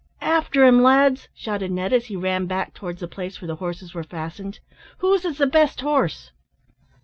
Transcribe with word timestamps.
"After 0.19 0.65
him, 0.65 0.81
lads!" 0.81 1.27
shouted 1.35 1.69
Ned, 1.69 1.93
as 1.93 2.05
he 2.05 2.15
ran 2.15 2.47
back 2.47 2.73
towards 2.73 3.01
the 3.01 3.07
place 3.07 3.39
where 3.39 3.45
the 3.47 3.57
horses 3.57 3.93
were 3.93 4.03
fastened. 4.03 4.57
"Whose 4.97 5.25
is 5.25 5.37
the 5.37 5.45
best 5.45 5.81
horse?" 5.81 6.31